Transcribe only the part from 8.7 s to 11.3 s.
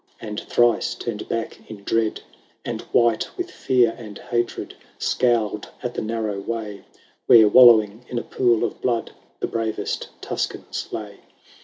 blood. The bravest Tuscans lay.